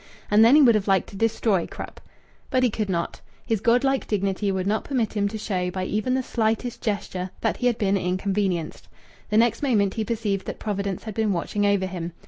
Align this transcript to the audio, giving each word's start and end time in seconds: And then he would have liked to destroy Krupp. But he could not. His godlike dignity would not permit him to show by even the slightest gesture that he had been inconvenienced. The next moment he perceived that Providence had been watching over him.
And 0.31 0.43
then 0.43 0.55
he 0.55 0.63
would 0.63 0.73
have 0.73 0.87
liked 0.87 1.09
to 1.09 1.15
destroy 1.15 1.67
Krupp. 1.67 2.01
But 2.49 2.63
he 2.63 2.71
could 2.71 2.89
not. 2.89 3.21
His 3.45 3.61
godlike 3.61 4.07
dignity 4.07 4.51
would 4.51 4.65
not 4.65 4.83
permit 4.83 5.13
him 5.15 5.27
to 5.27 5.37
show 5.37 5.69
by 5.69 5.83
even 5.85 6.15
the 6.15 6.23
slightest 6.23 6.81
gesture 6.81 7.29
that 7.41 7.57
he 7.57 7.67
had 7.67 7.77
been 7.77 7.97
inconvenienced. 7.97 8.87
The 9.29 9.37
next 9.37 9.61
moment 9.61 9.93
he 9.93 10.03
perceived 10.03 10.47
that 10.47 10.57
Providence 10.57 11.03
had 11.03 11.13
been 11.13 11.33
watching 11.33 11.67
over 11.67 11.85
him. 11.85 12.13